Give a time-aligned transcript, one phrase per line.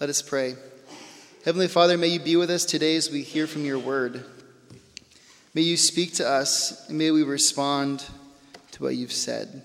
[0.00, 0.56] Let us pray.
[1.44, 4.24] Heavenly Father, may you be with us today as we hear from your word.
[5.54, 8.04] May you speak to us, and may we respond
[8.72, 9.62] to what you've said.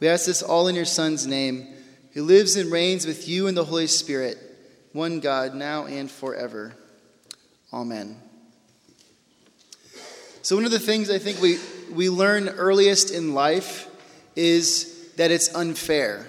[0.00, 1.68] We ask this all in your Son's name,
[2.14, 4.38] who lives and reigns with you in the Holy Spirit,
[4.92, 6.74] one God, now and forever.
[7.72, 8.20] Amen.
[10.42, 11.58] So, one of the things I think we,
[11.92, 13.88] we learn earliest in life
[14.34, 16.26] is that it's unfair.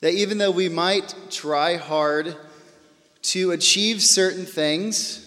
[0.00, 2.36] That even though we might try hard
[3.22, 5.26] to achieve certain things,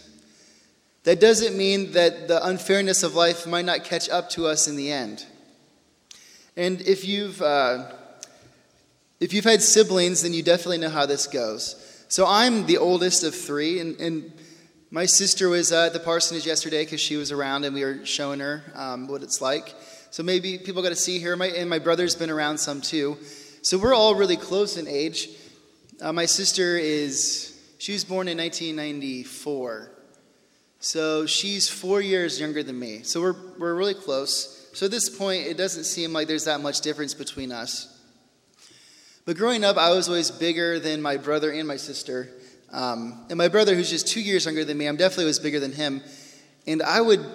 [1.03, 4.75] that doesn't mean that the unfairness of life might not catch up to us in
[4.75, 5.25] the end.
[6.55, 7.91] And if you've, uh,
[9.19, 12.05] if you've had siblings, then you definitely know how this goes.
[12.07, 14.31] So I'm the oldest of three, and, and
[14.91, 18.39] my sister was at the parsonage yesterday because she was around and we were showing
[18.39, 19.73] her um, what it's like.
[20.11, 23.17] So maybe people got to see her, my, and my brother's been around some too.
[23.63, 25.29] So we're all really close in age.
[26.01, 29.89] Uh, my sister is, she was born in 1994.
[30.79, 33.03] So she's four years younger than me.
[33.03, 34.69] So we're, we're really close.
[34.73, 37.97] So at this point, it doesn't seem like there's that much difference between us.
[39.23, 42.27] But growing up, I was always bigger than my brother and my sister.
[42.69, 45.61] Um, and my brother, who's just two years younger than me, I'm definitely was bigger
[45.61, 46.03] than him.
[46.67, 47.25] And I would,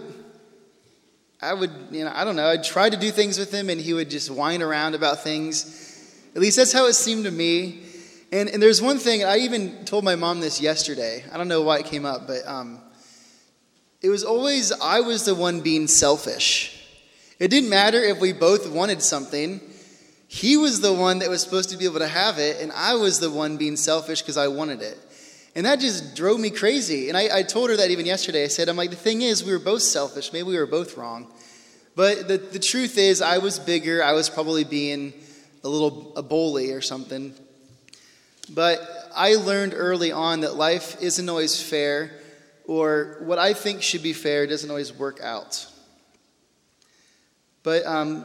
[1.40, 3.80] I would, you know, I don't know, I'd try to do things with him and
[3.80, 5.86] he would just whine around about things.
[6.34, 7.82] At least that's how it seemed to me.
[8.30, 11.24] And, and there's one thing, I even told my mom this yesterday.
[11.32, 12.80] I don't know why it came up, but um,
[14.02, 16.74] it was always I was the one being selfish.
[17.38, 19.60] It didn't matter if we both wanted something.
[20.26, 22.94] He was the one that was supposed to be able to have it, and I
[22.94, 24.98] was the one being selfish because I wanted it.
[25.54, 27.08] And that just drove me crazy.
[27.08, 28.44] And I, I, told her that even yesterday.
[28.44, 30.32] I said, I'm like, the thing is, we were both selfish.
[30.32, 31.32] Maybe we were both wrong.
[31.96, 34.04] But the, the truth is, I was bigger.
[34.04, 35.14] I was probably being
[35.64, 37.34] a little a bully or something.
[38.54, 38.80] But
[39.14, 42.12] I learned early on that life isn't always fair,
[42.66, 45.66] or what I think should be fair doesn't always work out.
[47.62, 48.24] But um,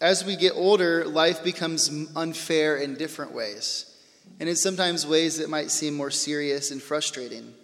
[0.00, 3.92] as we get older, life becomes unfair in different ways
[4.40, 7.54] and in sometimes ways that might seem more serious and frustrating.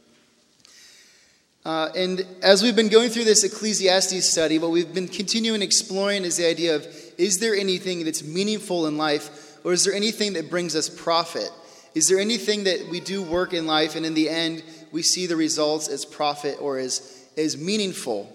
[1.65, 6.25] Uh, and as we've been going through this Ecclesiastes study, what we've been continuing exploring
[6.25, 6.87] is the idea of
[7.19, 11.51] is there anything that's meaningful in life, or is there anything that brings us profit?
[11.95, 14.62] Is there anything that we do work in life, and in the end,
[14.93, 18.33] we see the results as profit or as, as meaningful?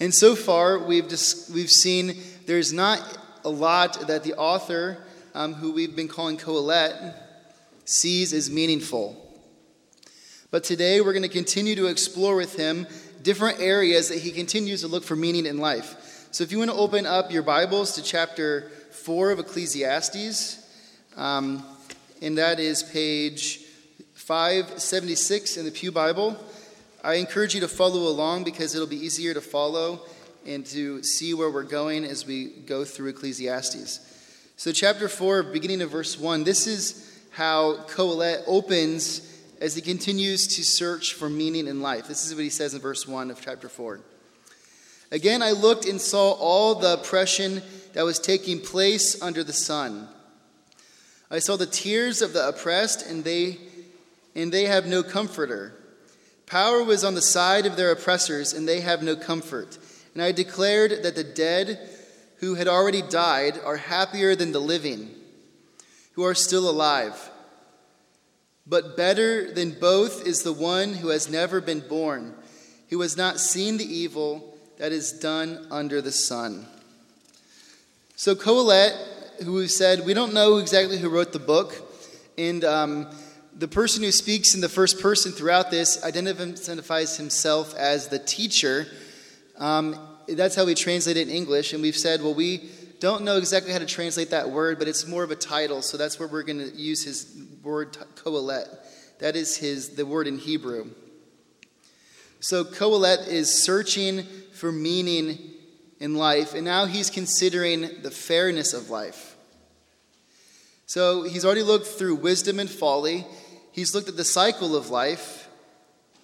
[0.00, 2.16] And so far, we've, just, we've seen
[2.46, 3.00] there's not
[3.44, 4.98] a lot that the author,
[5.34, 7.14] um, who we've been calling Kohelet,
[7.84, 9.20] sees as meaningful.
[10.50, 12.86] But today we're going to continue to explore with him
[13.22, 16.13] different areas that he continues to look for meaning in life.
[16.34, 20.68] So if you want to open up your Bibles to chapter 4 of Ecclesiastes,
[21.16, 21.64] um,
[22.20, 23.60] and that is page
[24.14, 26.36] 576 in the Pew Bible.
[27.04, 30.00] I encourage you to follow along because it'll be easier to follow
[30.44, 34.00] and to see where we're going as we go through Ecclesiastes.
[34.56, 40.48] So, chapter 4, beginning of verse 1, this is how Kohelet opens as he continues
[40.56, 42.08] to search for meaning in life.
[42.08, 44.00] This is what he says in verse 1 of chapter 4.
[45.14, 50.08] Again, I looked and saw all the oppression that was taking place under the sun.
[51.30, 53.58] I saw the tears of the oppressed, and they,
[54.34, 55.72] and they have no comforter.
[56.46, 59.78] Power was on the side of their oppressors, and they have no comfort.
[60.14, 61.78] And I declared that the dead
[62.38, 65.10] who had already died are happier than the living
[66.14, 67.30] who are still alive.
[68.66, 72.34] But better than both is the one who has never been born,
[72.90, 76.66] who has not seen the evil that is done under the sun.
[78.16, 78.92] So, Kohelet,
[79.42, 81.74] who we've said, we don't know exactly who wrote the book,
[82.38, 83.06] and um,
[83.56, 88.86] the person who speaks in the first person throughout this identifies himself as the teacher.
[89.58, 89.98] Um,
[90.28, 92.70] that's how we translate it in English, and we've said, well, we
[93.00, 95.96] don't know exactly how to translate that word, but it's more of a title, so
[95.96, 98.68] that's where we're going to use his word kohelet.
[99.18, 100.90] That is his the word in Hebrew.
[102.40, 105.38] So Kohelet is searching for meaning
[106.00, 109.36] in life, and now he's considering the fairness of life.
[110.86, 113.26] So he's already looked through wisdom and folly.
[113.72, 115.48] He's looked at the cycle of life,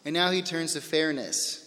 [0.04, 1.66] and now he turns to fairness.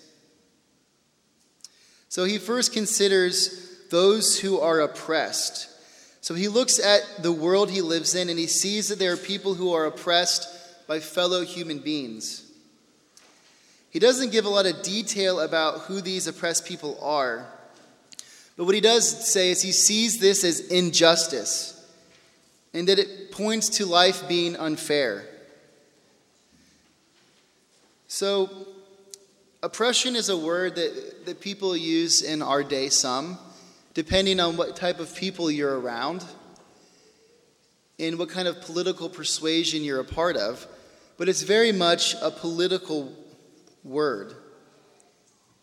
[2.09, 5.69] So he first considers those who are oppressed.
[6.21, 9.17] So he looks at the world he lives in and he sees that there are
[9.17, 10.47] people who are oppressed
[10.87, 12.42] by fellow human beings.
[13.93, 17.45] He doesn't give a lot of detail about who these oppressed people are.
[18.57, 21.69] But what he does say is he sees this as injustice.
[22.73, 25.25] and that it points to life being unfair.
[28.07, 28.49] So,
[29.61, 33.37] oppression is a word that, that people use in our day some,
[33.93, 36.25] depending on what type of people you're around
[37.99, 40.65] and what kind of political persuasion you're a part of.
[41.17, 43.13] But it's very much a political
[43.83, 44.33] word,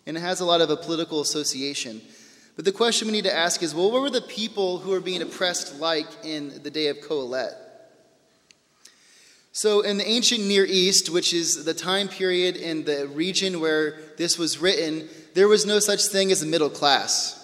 [0.07, 2.01] and it has a lot of a political association.
[2.57, 5.01] But the question we need to ask is well, what were the people who were
[5.01, 7.55] being oppressed like in the day of Kohelet?
[9.53, 14.01] So, in the ancient Near East, which is the time period in the region where
[14.17, 17.37] this was written, there was no such thing as a middle class.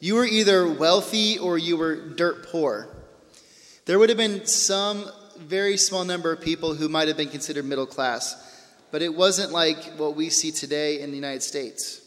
[0.00, 2.88] You were either wealthy or you were dirt poor.
[3.84, 5.04] There would have been some
[5.36, 8.49] very small number of people who might have been considered middle class,
[8.90, 12.00] but it wasn't like what we see today in the United States.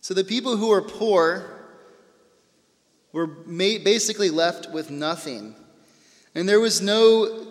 [0.00, 1.56] So the people who were poor
[3.12, 5.54] were basically left with nothing.
[6.34, 7.46] And there was no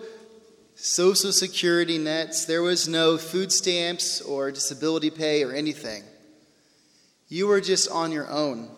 [0.76, 6.04] social security nets, there was no food stamps or disability pay or anything.
[7.28, 8.70] You were just on your own.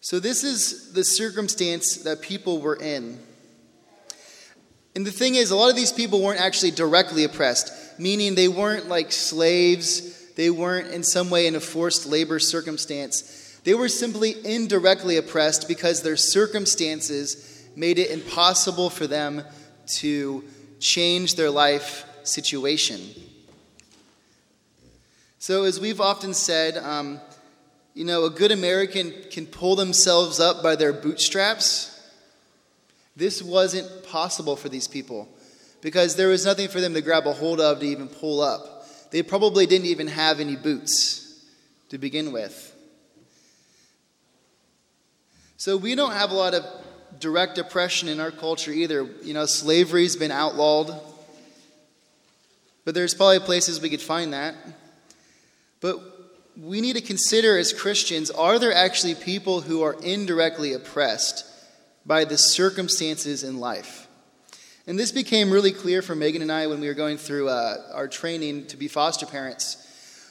[0.00, 3.18] So, this is the circumstance that people were in.
[4.94, 8.48] And the thing is, a lot of these people weren't actually directly oppressed, meaning they
[8.48, 13.60] weren't like slaves they weren't in some way in a forced labor circumstance.
[13.64, 19.44] They were simply indirectly oppressed because their circumstances made it impossible for them
[19.86, 20.44] to
[20.80, 23.00] change their life situation.
[25.38, 27.20] So, as we've often said, um,
[27.94, 31.88] you know, a good American can pull themselves up by their bootstraps.
[33.16, 35.28] This wasn't possible for these people
[35.80, 39.10] because there was nothing for them to grab a hold of to even pull up.
[39.10, 41.44] They probably didn't even have any boots
[41.90, 42.68] to begin with.
[45.58, 46.64] So we don't have a lot of
[47.20, 49.08] direct oppression in our culture either.
[49.22, 50.98] You know, slavery's been outlawed,
[52.84, 54.54] but there's probably places we could find that.
[55.80, 56.00] But
[56.60, 61.44] we need to consider as Christians are there actually people who are indirectly oppressed
[62.04, 64.08] by the circumstances in life?
[64.86, 67.76] And this became really clear for Megan and I when we were going through uh,
[67.92, 69.76] our training to be foster parents.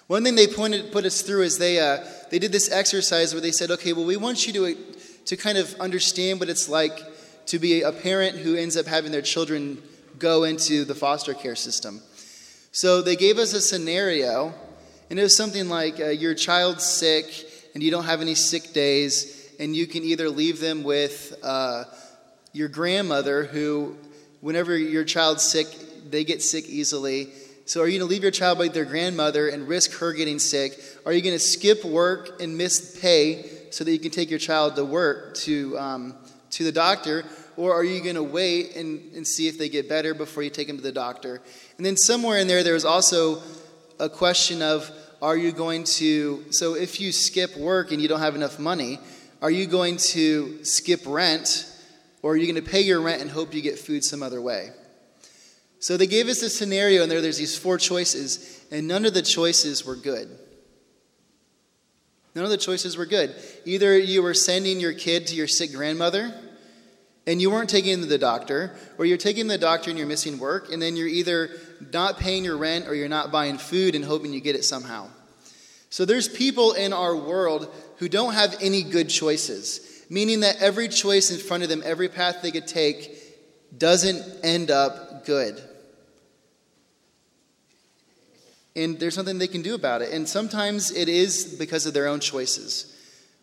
[0.07, 3.41] One thing they pointed put us through is they uh, they did this exercise where
[3.41, 4.75] they said, okay, well, we want you to
[5.27, 6.99] to kind of understand what it's like
[7.45, 9.81] to be a parent who ends up having their children
[10.19, 12.01] go into the foster care system.
[12.73, 14.53] So they gave us a scenario,
[15.09, 17.25] and it was something like uh, your child's sick
[17.73, 21.83] and you don't have any sick days, and you can either leave them with uh,
[22.51, 23.95] your grandmother who
[24.41, 25.67] whenever your child's sick,
[26.09, 27.29] they get sick easily.
[27.65, 30.39] So, are you going to leave your child with their grandmother and risk her getting
[30.39, 30.79] sick?
[31.05, 34.39] Are you going to skip work and miss pay so that you can take your
[34.39, 36.15] child to work to, um,
[36.49, 37.23] to the doctor?
[37.55, 40.49] Or are you going to wait and, and see if they get better before you
[40.49, 41.39] take them to the doctor?
[41.77, 43.43] And then, somewhere in there, there's also
[43.99, 44.89] a question of
[45.21, 48.99] are you going to, so if you skip work and you don't have enough money,
[49.41, 51.67] are you going to skip rent
[52.21, 54.41] or are you going to pay your rent and hope you get food some other
[54.41, 54.69] way?
[55.79, 59.15] So they gave us a scenario, and there, there's these four choices, and none of
[59.15, 60.29] the choices were good.
[62.35, 63.33] None of the choices were good.
[63.65, 66.31] Either you were sending your kid to your sick grandmother,
[67.25, 70.07] and you weren't taking him to the doctor, or you're taking the doctor and you're
[70.07, 71.49] missing work, and then you're either
[71.91, 75.09] not paying your rent or you're not buying food and hoping you get it somehow.
[75.91, 80.89] So there's people in our world who don't have any good choices meaning that every
[80.89, 83.17] choice in front of them, every path they could take,
[83.77, 85.63] doesn't end up good.
[88.75, 90.11] And there's nothing they can do about it.
[90.11, 92.93] And sometimes it is because of their own choices.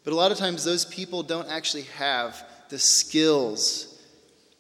[0.05, 3.99] But a lot of times, those people don't actually have the skills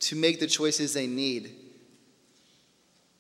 [0.01, 1.55] to make the choices they need.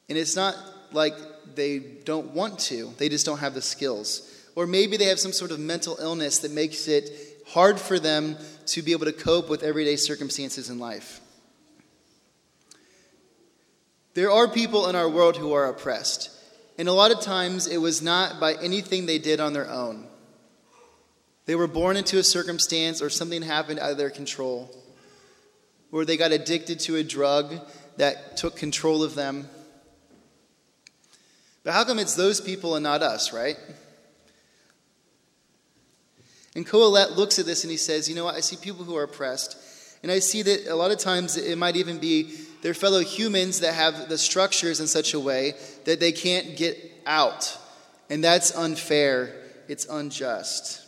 [0.09, 0.57] And it's not
[0.93, 1.15] like
[1.55, 4.28] they don't want to, they just don't have the skills.
[4.59, 7.13] Or maybe they have some sort of mental illness that makes it
[7.47, 8.37] hard for them
[8.67, 11.21] to be able to cope with everyday circumstances in life.
[14.15, 16.31] There are people in our world who are oppressed,
[16.77, 20.09] and a lot of times it was not by anything they did on their own.
[21.47, 24.77] They were born into a circumstance or something happened out of their control,
[25.93, 27.55] or they got addicted to a drug
[27.97, 29.49] that took control of them.
[31.63, 33.57] But how come it's those people and not us, right?
[36.59, 38.35] And Kohelet looks at this and he says, You know what?
[38.35, 39.57] I see people who are oppressed.
[40.03, 43.61] And I see that a lot of times it might even be their fellow humans
[43.61, 47.57] that have the structures in such a way that they can't get out.
[48.11, 49.37] And that's unfair,
[49.69, 50.85] it's unjust.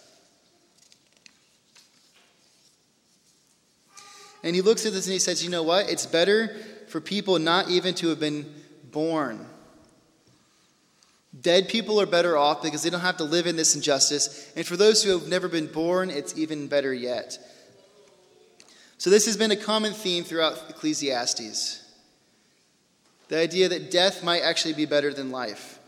[4.42, 5.88] And he looks at this and he says, You know what?
[5.88, 6.48] It's better
[6.88, 8.52] for people not even to have been
[8.90, 9.46] born.
[11.38, 14.50] Dead people are better off because they don't have to live in this injustice.
[14.56, 17.38] And for those who have never been born, it's even better yet.
[18.98, 21.80] So, this has been a common theme throughout Ecclesiastes
[23.30, 25.78] the idea that death might actually be better than life.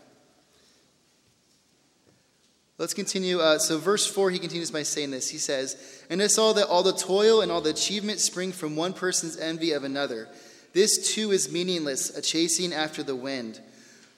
[2.77, 3.39] Let's continue.
[3.39, 5.29] Uh, so, verse 4, he continues by saying this.
[5.29, 8.77] He says, And I saw that all the toil and all the achievement spring from
[8.77, 10.29] one person's envy of another.
[10.71, 13.59] This too is meaningless, a chasing after the wind.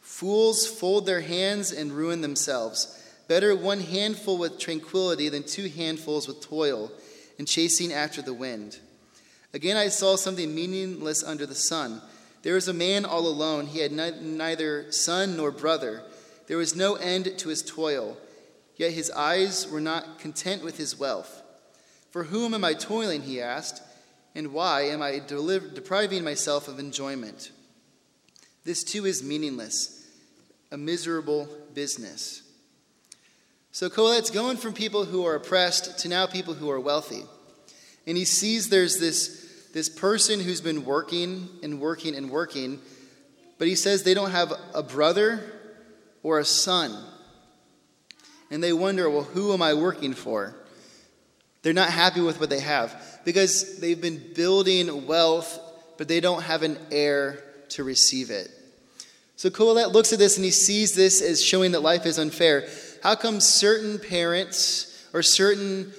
[0.06, 3.02] Fools fold their hands and ruin themselves.
[3.28, 6.92] Better one handful with tranquility than two handfuls with toil
[7.38, 8.80] and chasing after the wind.
[9.54, 12.02] Again, I saw something meaningless under the sun.
[12.44, 13.66] There was a man all alone.
[13.66, 16.04] He had neither son nor brother.
[16.48, 18.16] There was no end to his toil
[18.78, 21.42] Yet his eyes were not content with his wealth.
[22.12, 23.82] For whom am I toiling, he asked,
[24.34, 27.52] and why am I deliver, depriving myself of enjoyment?
[28.66, 30.06] This too is meaningless,
[30.72, 32.42] a miserable business.
[33.72, 37.24] So Kohelet's going from people who are oppressed to now people who are wealthy.
[38.08, 42.80] And he sees there's this, this person who's been working and working and working,
[43.58, 45.44] but he says they don't have a brother
[46.24, 46.96] or a son
[48.52, 50.56] and they wonder, well, who am I working for?
[51.62, 55.60] They're not happy with what they have because they've been building wealth,
[55.98, 58.50] but they don't have an heir to receive it.
[59.36, 62.68] So Kohelet looks at this and he sees this as showing that life is unfair.
[63.04, 65.94] How come certain parents or certain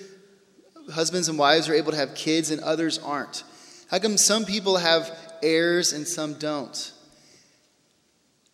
[0.93, 3.45] husbands and wives are able to have kids and others aren't?
[3.91, 6.93] How come some people have heirs and some don't?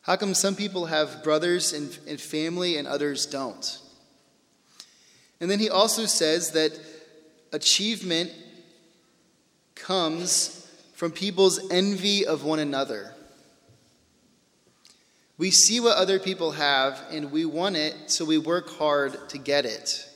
[0.02, 3.78] How come some people have brothers and, and family and others don't?
[5.40, 6.78] And then he also says that
[7.52, 8.32] achievement
[9.74, 10.61] comes
[11.02, 13.12] from people's envy of one another.
[15.36, 19.36] We see what other people have and we want it, so we work hard to
[19.36, 20.08] get it.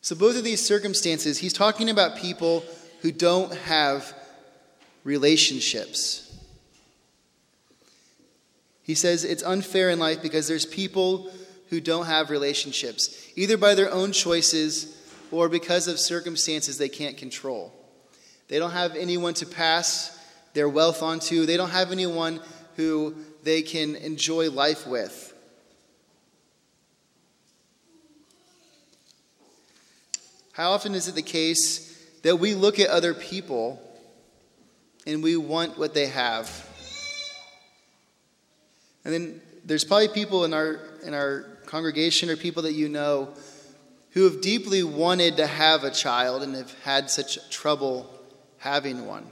[0.00, 2.64] So, both of these circumstances, he's talking about people
[3.02, 4.14] who don't have
[5.04, 6.34] relationships.
[8.84, 11.30] He says it's unfair in life because there's people
[11.68, 14.96] who don't have relationships, either by their own choices
[15.30, 17.74] or because of circumstances they can't control.
[18.48, 20.12] They don't have anyone to pass
[20.54, 22.40] their wealth onto, they don't have anyone
[22.76, 25.34] who they can enjoy life with.
[30.52, 33.82] How often is it the case that we look at other people
[35.06, 36.50] and we want what they have?
[39.04, 43.34] And then there's probably people in our in our congregation or people that you know
[44.12, 48.15] who have deeply wanted to have a child and have had such trouble
[48.66, 49.24] having one?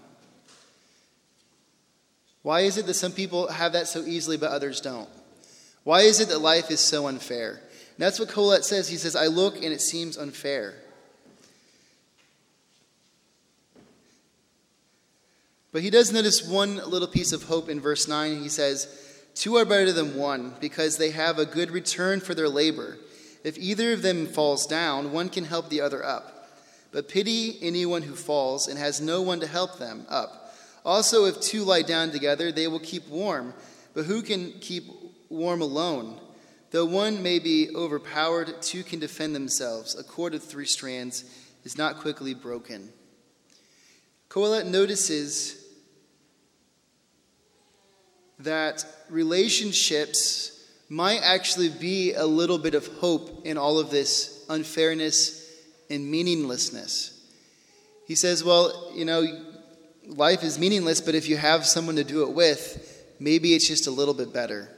[2.42, 5.08] Why is it that some people have that so easily but others don't?
[5.82, 7.50] Why is it that life is so unfair?
[7.50, 8.88] And that's what Kohelet says.
[8.88, 10.74] He says, I look and it seems unfair.
[15.72, 18.40] But he does notice one little piece of hope in verse 9.
[18.40, 18.86] He says,
[19.34, 22.98] Two are better than one because they have a good return for their labor.
[23.42, 26.33] If either of them falls down, one can help the other up.
[26.94, 30.54] But pity anyone who falls and has no one to help them up.
[30.84, 33.52] Also, if two lie down together, they will keep warm.
[33.94, 34.84] But who can keep
[35.28, 36.20] warm alone?
[36.70, 39.98] Though one may be overpowered, two can defend themselves.
[39.98, 41.24] A cord of three strands
[41.64, 42.90] is not quickly broken.
[44.28, 45.66] Kohelet notices
[48.38, 55.43] that relationships might actually be a little bit of hope in all of this unfairness
[55.90, 57.10] and meaninglessness.
[58.06, 59.24] He says, Well, you know,
[60.06, 63.86] life is meaningless, but if you have someone to do it with, maybe it's just
[63.86, 64.68] a little bit better.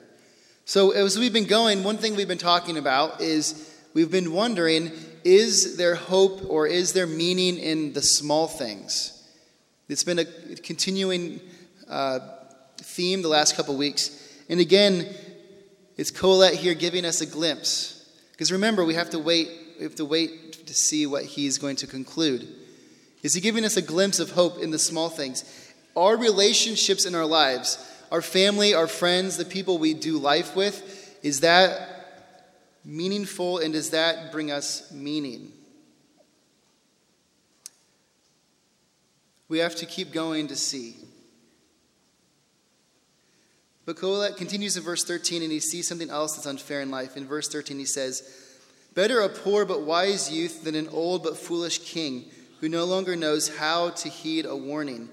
[0.65, 4.91] So, as we've been going, one thing we've been talking about is we've been wondering
[5.25, 9.13] is there hope or is there meaning in the small things?
[9.89, 11.41] It's been a continuing
[11.89, 12.21] uh,
[12.79, 14.23] theme the last couple weeks.
[14.49, 15.13] And again,
[15.97, 18.09] it's Kohelet here giving us a glimpse.
[18.33, 19.49] Because remember, we have to wait,
[19.79, 22.47] we have to wait to see what he's going to conclude.
[23.23, 25.45] Is he giving us a glimpse of hope in the small things?
[25.97, 27.79] Our relationships in our lives,
[28.13, 31.97] our family, our friends, the people we do life with, is that
[32.85, 35.53] meaningful and does that bring us meaning?
[39.49, 40.97] We have to keep going to see.
[43.85, 47.17] But Kohelet continues in verse 13 and he sees something else that's unfair in life.
[47.17, 48.56] In verse 13, he says,
[48.97, 52.25] Better a poor but wise youth than an old but foolish king
[52.61, 55.11] who no longer knows how to heed a warning.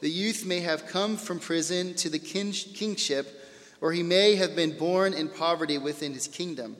[0.00, 3.44] The youth may have come from prison to the king- kingship,
[3.80, 6.76] or he may have been born in poverty within his kingdom.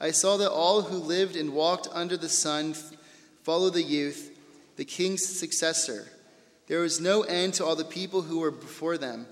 [0.00, 2.74] I saw that all who lived and walked under the sun
[3.42, 4.30] followed the youth,
[4.76, 6.08] the king's successor.
[6.66, 9.26] There was no end to all the people who were before them,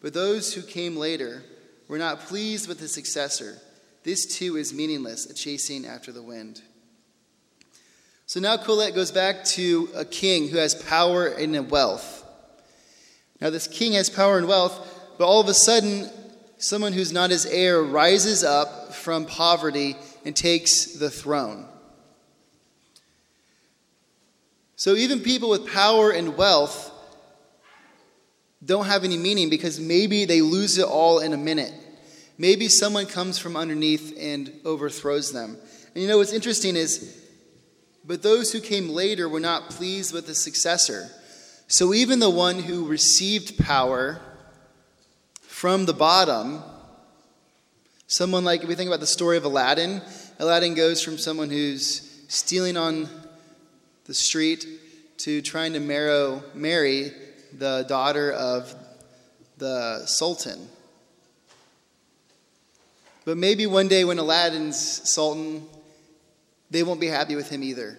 [0.00, 1.44] but those who came later
[1.86, 3.60] were not pleased with the successor.
[4.04, 6.62] This too is meaningless, a chasing after the wind.
[8.26, 12.24] So now Kohelet goes back to a king who has power and wealth.
[13.40, 16.10] Now, this king has power and wealth, but all of a sudden,
[16.58, 21.66] someone who's not his heir rises up from poverty and takes the throne.
[24.76, 26.92] So, even people with power and wealth
[28.64, 31.72] don't have any meaning because maybe they lose it all in a minute.
[32.38, 35.58] Maybe someone comes from underneath and overthrows them.
[35.94, 37.18] And you know what's interesting is
[38.08, 41.10] but those who came later were not pleased with the successor.
[41.66, 44.18] So even the one who received power
[45.42, 46.62] from the bottom,
[48.06, 50.00] someone like, if we think about the story of Aladdin,
[50.38, 53.10] Aladdin goes from someone who's stealing on
[54.06, 54.66] the street
[55.18, 57.12] to trying to marry, marry
[57.52, 58.74] the daughter of
[59.58, 60.66] the sultan.
[63.28, 65.66] But maybe one day when Aladdin's sultan
[66.70, 67.98] they won't be happy with him either.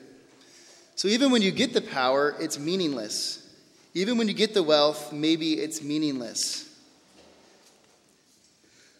[0.95, 3.47] So even when you get the power, it's meaningless.
[3.93, 6.67] Even when you get the wealth, maybe it's meaningless.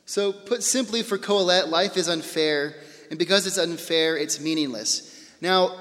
[0.05, 2.75] So, put simply for Kohelet, life is unfair,
[3.09, 5.27] and because it's unfair, it's meaningless.
[5.41, 5.75] Now,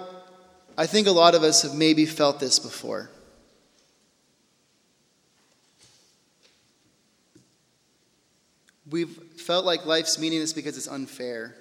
[0.78, 3.10] I think a lot of us have maybe felt this before.
[8.90, 11.54] We've felt like life's meaningless because it's unfair.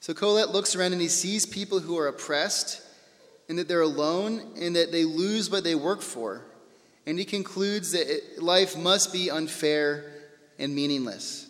[0.00, 2.82] So Kohelet looks around and he sees people who are oppressed
[3.48, 6.42] and that they're alone and that they lose what they work for.
[7.06, 10.10] And he concludes that it, life must be unfair
[10.58, 11.48] and meaningless.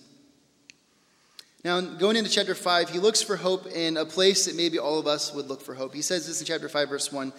[1.62, 4.98] Now, going into chapter 5, he looks for hope in a place that maybe all
[4.98, 5.94] of us would look for hope.
[5.94, 7.32] He says this in chapter 5, verse 1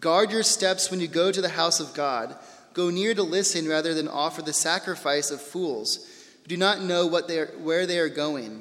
[0.00, 2.34] Guard your steps when you go to the house of God.
[2.74, 6.06] Go near to listen rather than offer the sacrifice of fools
[6.50, 8.60] do not know what they are, where they are going.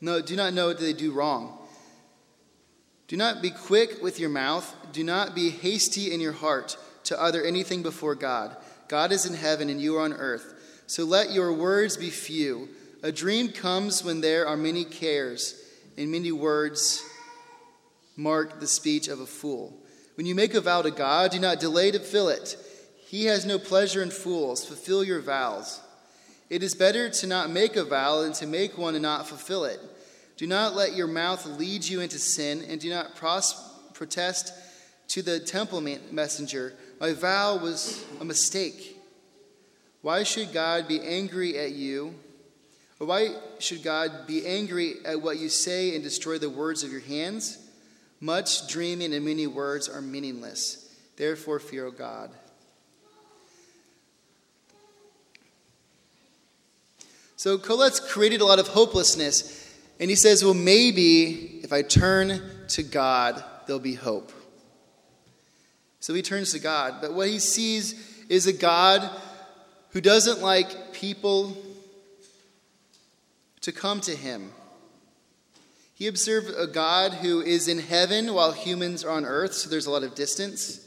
[0.00, 1.58] No, do not know what they do wrong.
[3.08, 4.76] Do not be quick with your mouth.
[4.92, 8.56] Do not be hasty in your heart to utter anything before God.
[8.86, 10.54] God is in heaven and you are on earth.
[10.86, 12.68] So let your words be few.
[13.02, 15.60] A dream comes when there are many cares,
[15.98, 17.02] and many words
[18.16, 19.76] mark the speech of a fool.
[20.14, 22.56] When you make a vow to God, do not delay to fill it.
[23.08, 24.64] He has no pleasure in fools.
[24.64, 25.80] Fulfill your vows.
[26.50, 29.64] It is better to not make a vow than to make one and not fulfill
[29.64, 29.80] it.
[30.36, 33.54] Do not let your mouth lead you into sin, and do not pros-
[33.94, 34.52] protest
[35.08, 35.80] to the temple
[36.10, 38.98] messenger, My vow was a mistake.
[40.02, 42.14] Why should God be angry at you?
[43.00, 46.92] Or why should God be angry at what you say and destroy the words of
[46.92, 47.58] your hands?
[48.20, 50.94] Much dreaming and many words are meaningless.
[51.16, 52.30] Therefore, fear God.
[57.36, 59.64] So Kohelet's created a lot of hopelessness
[60.00, 64.32] and he says, Well, maybe if I turn to God, there'll be hope.
[66.00, 66.96] So he turns to God.
[67.00, 69.08] But what he sees is a God
[69.90, 71.56] who doesn't like people
[73.62, 74.52] to come to him.
[75.94, 79.86] He observed a God who is in heaven while humans are on earth, so there's
[79.86, 80.86] a lot of distance.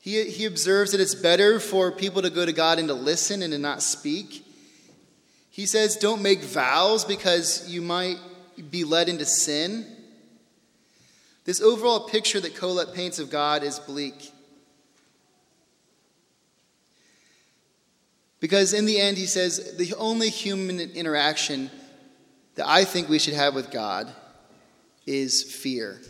[0.00, 3.42] He, he observes that it's better for people to go to God and to listen
[3.42, 4.44] and to not speak.
[5.58, 8.18] He says, don't make vows because you might
[8.70, 9.84] be led into sin.
[11.46, 14.30] This overall picture that Kohelet paints of God is bleak.
[18.38, 21.72] Because in the end, he says, the only human interaction
[22.54, 24.06] that I think we should have with God
[25.06, 26.00] is fear.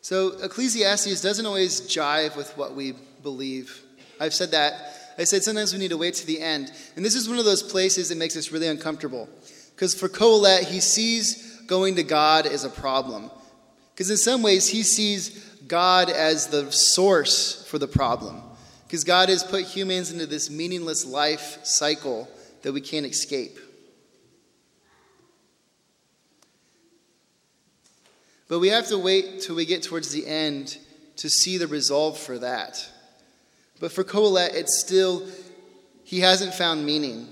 [0.00, 3.84] So Ecclesiastes doesn't always jive with what we believe.
[4.20, 4.94] I've said that.
[5.18, 6.72] I said sometimes we need to wait to the end.
[6.94, 9.28] And this is one of those places that makes us really uncomfortable.
[9.74, 13.30] Because for Kohelet, he sees going to God as a problem.
[13.92, 18.42] Because in some ways, he sees God as the source for the problem.
[18.86, 22.28] Because God has put humans into this meaningless life cycle
[22.62, 23.58] that we can't escape.
[28.48, 30.78] But we have to wait till we get towards the end
[31.16, 32.88] to see the resolve for that.
[33.80, 35.26] But for Kohelet, it's still,
[36.04, 37.28] he hasn't found meaning.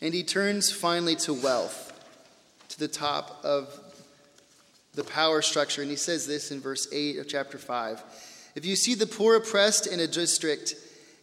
[0.00, 1.92] and he turns finally to wealth,
[2.68, 3.68] to the top of
[4.94, 5.82] the power structure.
[5.82, 8.02] And he says this in verse 8 of chapter 5
[8.54, 10.74] If you see the poor oppressed in a district,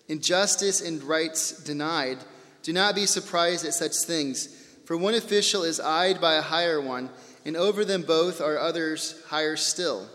[0.08, 2.18] injustice and rights denied,
[2.64, 4.48] do not be surprised at such things,
[4.86, 7.10] for one official is eyed by a higher one,
[7.46, 10.08] and over them both are others higher still.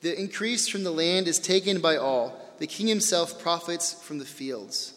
[0.00, 2.40] The increase from the land is taken by all.
[2.58, 4.94] The king himself profits from the fields.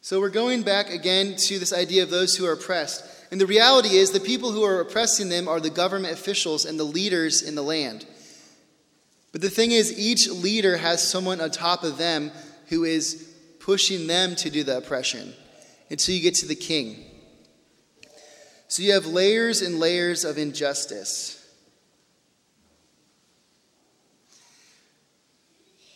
[0.00, 3.04] So we're going back again to this idea of those who are oppressed.
[3.30, 6.78] And the reality is, the people who are oppressing them are the government officials and
[6.78, 8.04] the leaders in the land.
[9.30, 12.30] But the thing is, each leader has someone on top of them
[12.66, 15.34] who is pushing them to do the oppression
[15.88, 17.04] until you get to the king.
[18.68, 21.41] So you have layers and layers of injustice.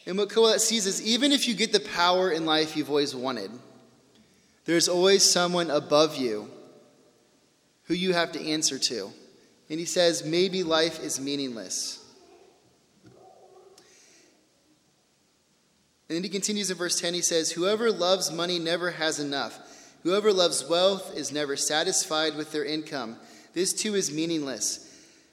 [0.07, 3.15] And what Kohelet sees is even if you get the power in life you've always
[3.15, 3.51] wanted,
[4.65, 6.49] there's always someone above you
[7.85, 9.13] who you have to answer to.
[9.69, 12.03] And he says, maybe life is meaningless.
[16.09, 19.59] And then he continues in verse 10, he says, Whoever loves money never has enough.
[20.05, 23.17] Whoever loves wealth is never satisfied with their income.
[23.55, 24.83] This too is meaningless.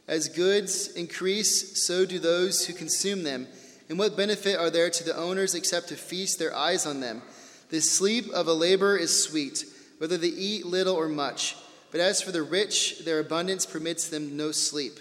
[0.08, 3.48] As goods increase, so do those who consume them.
[3.90, 7.22] And what benefit are there to the owners except to feast their eyes on them?
[7.70, 9.66] The sleep of a laborer is sweet,
[9.98, 11.56] whether they eat little or much.
[11.92, 15.00] But as for the rich, their abundance permits them no sleep.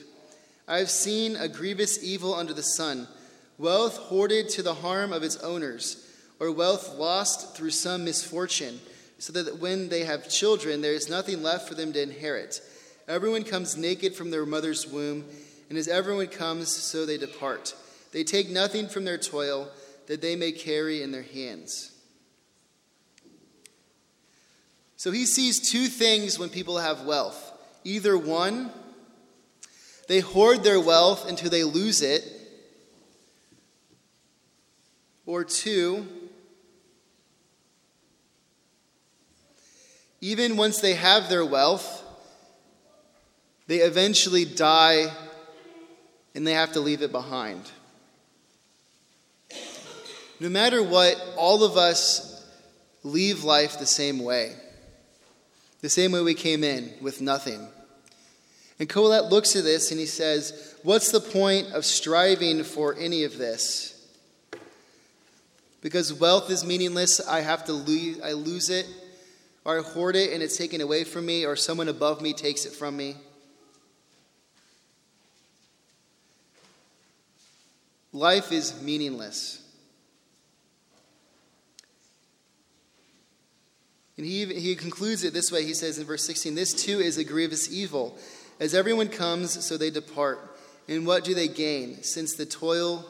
[0.69, 3.09] I have seen a grievous evil under the sun
[3.59, 6.09] wealth hoarded to the harm of its owners,
[6.41, 8.81] or wealth lost through some misfortune,
[9.19, 12.61] so that when they have children, there is nothing left for them to inherit.
[13.07, 15.25] Everyone comes naked from their mother's womb,
[15.69, 17.75] and as everyone comes, so they depart.
[18.13, 19.69] They take nothing from their toil
[20.07, 21.93] that they may carry in their hands.
[24.97, 27.53] So he sees two things when people have wealth.
[27.83, 28.71] Either one,
[30.07, 32.25] they hoard their wealth until they lose it,
[35.27, 36.07] or two,
[40.21, 42.05] even once they have their wealth,
[43.67, 45.11] they eventually die
[46.35, 47.63] and they have to leave it behind.
[50.43, 52.45] No matter what, all of us
[53.05, 54.57] leave life the same way.
[55.83, 57.69] The same way we came in, with nothing.
[58.81, 63.23] And Kohelet looks at this and he says, What's the point of striving for any
[63.23, 64.05] of this?
[65.81, 68.87] Because wealth is meaningless, I have to lose, I lose it,
[69.65, 72.65] or I hoard it and it's taken away from me, or someone above me takes
[72.65, 73.15] it from me.
[78.13, 79.62] Life is meaningless.
[84.23, 85.65] And he, he concludes it this way.
[85.65, 88.17] He says in verse 16, This too is a grievous evil.
[88.61, 90.39] As everyone comes, so they depart.
[90.87, 93.05] And what do they gain, since the toil,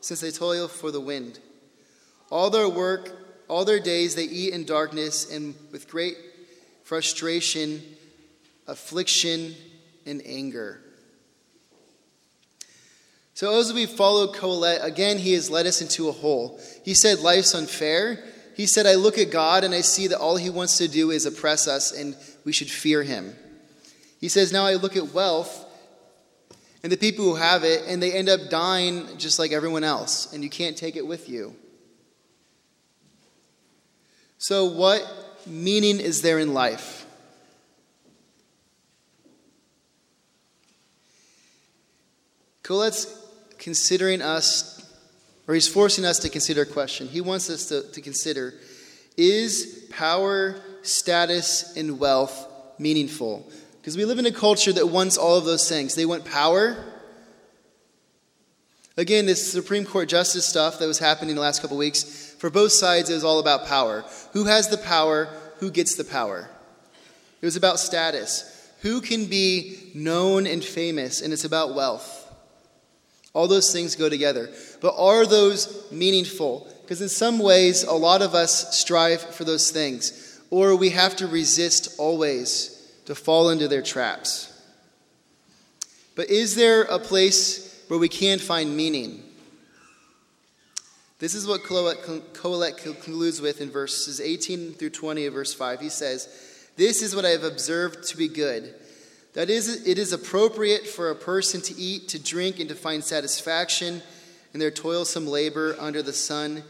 [0.00, 1.40] since they toil for the wind?
[2.30, 3.10] All their work,
[3.48, 6.16] all their days they eat in darkness and with great
[6.84, 7.82] frustration,
[8.68, 9.56] affliction,
[10.06, 10.78] and anger.
[13.34, 16.60] So, as we follow Kohelet, again, he has led us into a hole.
[16.84, 18.24] He said life's unfair.
[18.54, 21.10] He said, I look at God and I see that all he wants to do
[21.10, 23.34] is oppress us and we should fear him.
[24.20, 25.64] He says, Now I look at wealth
[26.84, 30.32] and the people who have it and they end up dying just like everyone else,
[30.32, 31.56] and you can't take it with you.
[34.36, 35.02] So, what
[35.46, 37.06] meaning is there in life?
[42.62, 43.06] Kohelet's
[43.58, 44.73] considering us,
[45.46, 47.06] or he's forcing us to consider a question.
[47.06, 48.54] He wants us to, to consider
[49.16, 53.48] is power, status, and wealth meaningful?
[53.80, 55.94] Because we live in a culture that wants all of those things.
[55.94, 56.94] They want power,
[58.96, 62.70] Again, this Supreme Court justice stuff that was happening the last couple weeks, for both
[62.70, 64.04] sides, it was all about power.
[64.32, 65.28] Who has the power?
[65.58, 66.48] Who gets the power?
[67.40, 68.70] It was about status.
[68.82, 71.22] Who can be known and famous?
[71.22, 72.23] And it's about wealth.
[73.34, 74.48] All those things go together.
[74.80, 76.66] But are those meaningful?
[76.82, 81.16] Because in some ways, a lot of us strive for those things, or we have
[81.16, 84.50] to resist always to fall into their traps.
[86.14, 89.22] But is there a place where we can find meaning.
[91.18, 95.80] This is what Kohelet concludes with in verses 18 through 20 of verse 5.
[95.80, 98.74] He says, This is what I have observed to be good.
[99.34, 103.02] That is, it is appropriate for a person to eat, to drink, and to find
[103.02, 104.00] satisfaction
[104.52, 106.62] in their toilsome labor under the sun,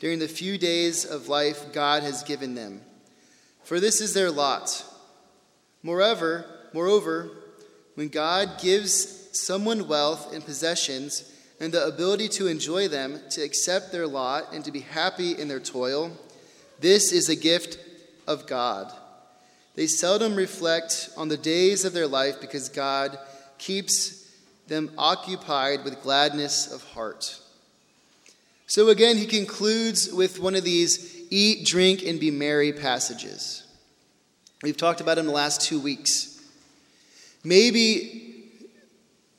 [0.00, 2.82] during the few days of life God has given them.
[3.64, 4.84] For this is their lot.
[5.82, 7.30] Moreover, moreover,
[7.94, 13.92] when God gives someone wealth and possessions and the ability to enjoy them, to accept
[13.92, 16.10] their lot and to be happy in their toil,
[16.80, 17.78] this is a gift
[18.26, 18.92] of God.
[19.74, 23.18] They seldom reflect on the days of their life because God
[23.58, 24.28] keeps
[24.66, 27.38] them occupied with gladness of heart.
[28.66, 33.64] So again, he concludes with one of these eat, drink, and be merry passages.
[34.62, 36.40] We've talked about them the last two weeks.
[37.42, 38.44] Maybe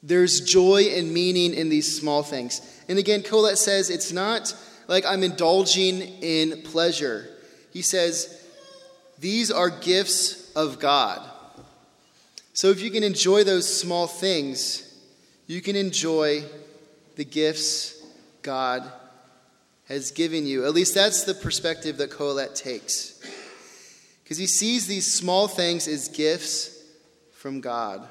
[0.03, 2.83] there's joy and meaning in these small things.
[2.89, 4.55] And again, Kohelet says it's not
[4.87, 7.29] like I'm indulging in pleasure.
[7.71, 8.40] He says,
[9.21, 11.21] these are gifts of God.
[12.53, 14.99] So if you can enjoy those small things,
[15.45, 16.43] you can enjoy
[17.15, 18.03] the gifts
[18.41, 18.91] God
[19.85, 20.65] has given you.
[20.65, 23.19] At least that's the perspective that Kohelet takes.
[24.23, 26.81] Because he sees these small things as gifts
[27.31, 28.07] from God.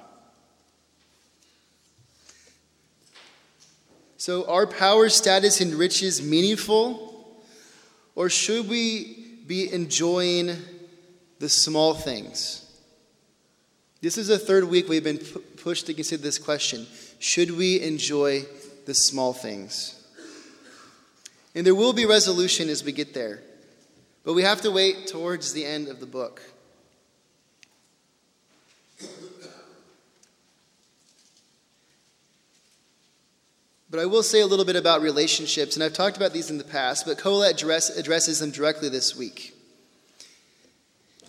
[4.16, 7.40] So, are power, status, and riches meaningful?
[8.14, 10.57] Or should we be enjoying
[11.40, 12.64] the small things?
[14.00, 16.87] This is the third week we've been pushed to consider this question
[17.18, 18.44] Should we enjoy
[18.87, 19.96] the small things?
[21.55, 23.42] And there will be resolution as we get there.
[24.22, 26.42] But we have to wait towards the end of the book.
[33.90, 36.59] But I will say a little bit about relationships, and I've talked about these in
[36.59, 39.60] the past, but Kohelet address, addresses them directly this week.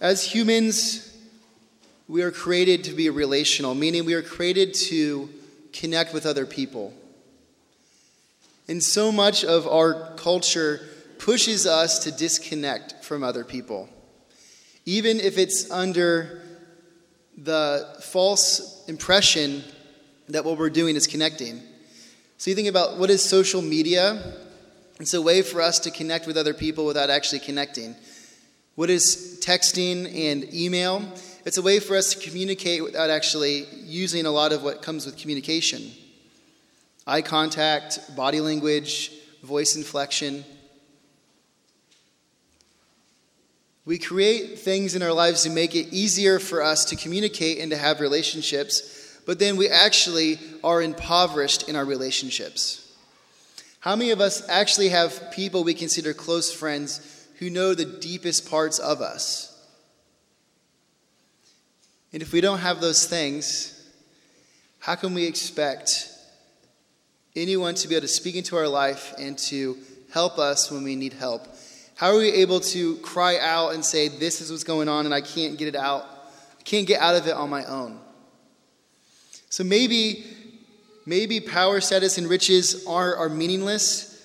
[0.02, 1.16] As humans,
[2.08, 5.30] we are created to be relational, meaning we are created to
[5.74, 6.92] connect with other people.
[8.68, 10.82] And so much of our culture
[11.20, 13.90] pushes us to disconnect from other people,
[14.88, 16.42] even if it's under
[17.38, 19.64] the false impression
[20.30, 21.62] that what we're doing is connecting.
[22.40, 24.34] So you think about what is social media?
[25.00, 27.96] It's a way for us to connect with other people without actually connecting.
[28.76, 31.04] What is texting and email?
[31.44, 35.06] It's a way for us to communicate without actually using a lot of what comes
[35.06, 35.92] with communication
[37.08, 39.12] eye contact, body language,
[39.44, 40.46] voice inflection.
[43.86, 47.72] We create things in our lives to make it easier for us to communicate and
[47.72, 52.96] to have relationships, but then we actually are impoverished in our relationships.
[53.80, 58.48] How many of us actually have people we consider close friends who know the deepest
[58.48, 59.48] parts of us?
[62.14, 63.92] And if we don't have those things,
[64.78, 66.08] how can we expect
[67.36, 69.76] anyone to be able to speak into our life and to
[70.14, 71.48] help us when we need help?
[71.96, 75.14] How are we able to cry out and say, This is what's going on and
[75.14, 76.04] I can't get it out?
[76.60, 78.00] I can't get out of it on my own.
[79.50, 80.26] So maybe,
[81.08, 84.24] maybe power, status, and riches are, are meaningless,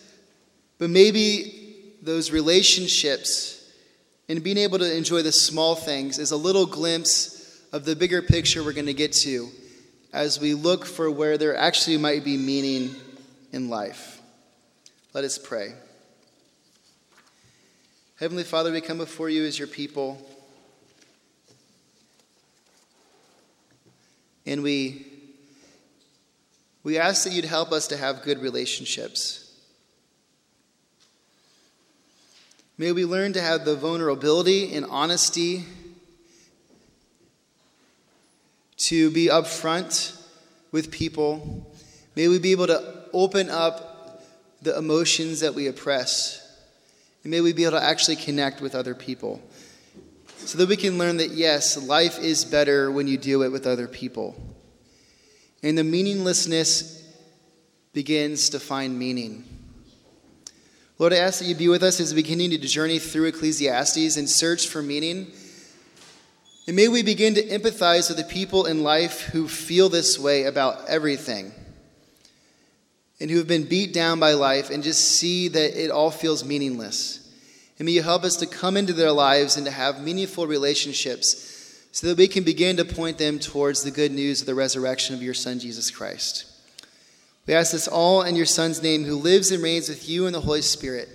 [0.79, 1.66] but maybe
[2.07, 3.69] those relationships
[4.29, 8.23] and being able to enjoy the small things is a little glimpse of the bigger
[8.23, 9.49] picture we're going to get to
[10.13, 12.95] as we look for where there actually might be meaning
[13.53, 14.21] in life.
[15.15, 15.75] Let us pray.
[18.21, 20.25] Heavenly Father, we come before you as your people.
[24.47, 25.07] And we,
[26.85, 29.46] we ask that you'd help us to have good relationships.
[32.79, 35.65] May we learn to have the vulnerability and honesty
[38.77, 40.21] to be upfront
[40.73, 41.75] with people.
[42.17, 44.23] May we be able to open up
[44.61, 46.43] the emotions that we oppress.
[47.23, 49.41] And may we be able to actually connect with other people.
[50.41, 53.67] So that we can learn that, yes, life is better when you do it with
[53.67, 54.37] other people.
[55.63, 57.03] And the meaninglessness
[57.95, 59.56] begins to find meaning.
[60.99, 64.17] Lord, I ask that you be with us as we continue to journey through Ecclesiastes
[64.17, 65.31] and search for meaning.
[66.67, 70.45] And may we begin to empathize with the people in life who feel this way
[70.45, 71.53] about everything
[73.21, 76.45] and who have been beat down by life and just see that it all feels
[76.45, 77.23] meaningless.
[77.79, 81.89] And may you help us to come into their lives and to have meaningful relationships
[81.93, 85.15] so that we can begin to point them towards the good news of the resurrection
[85.15, 86.56] of your Son, Jesus Christ.
[87.47, 90.33] We ask this all in your Son's name, who lives and reigns with you in
[90.33, 91.09] the Holy Spirit,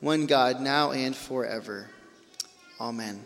[0.00, 1.88] one God, now and forever.
[2.78, 3.24] Amen.